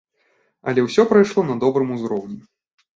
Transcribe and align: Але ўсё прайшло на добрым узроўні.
Але 0.71 0.87
ўсё 0.87 1.07
прайшло 1.13 1.47
на 1.53 1.61
добрым 1.67 1.95
узроўні. 2.01 2.45